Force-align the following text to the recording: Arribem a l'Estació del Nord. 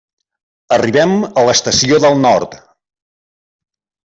Arribem 0.77 1.13
a 1.25 1.43
l'Estació 1.49 2.01
del 2.07 2.19
Nord. 2.25 2.59